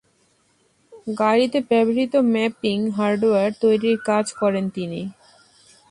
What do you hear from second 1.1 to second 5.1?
গাড়িতে ব্যবহৃত mapping hardware তৈরির কাজ করেন তিনি।